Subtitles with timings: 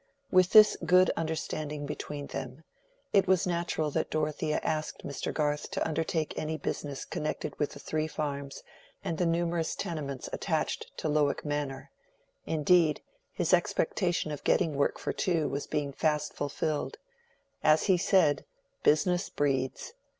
[0.31, 2.63] With this good understanding between them,
[3.13, 5.31] it was natural that Dorothea asked Mr.
[5.31, 8.63] Garth to undertake any business connected with the three farms
[9.03, 11.91] and the numerous tenements attached to Lowick Manor;
[12.47, 16.97] indeed, his expectation of getting work for two was being fast fulfilled.
[17.63, 18.43] As he said,
[18.81, 19.93] "Business breeds."